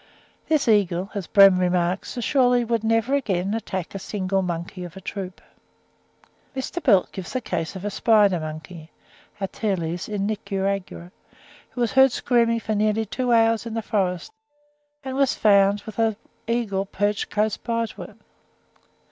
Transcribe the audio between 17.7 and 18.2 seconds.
it.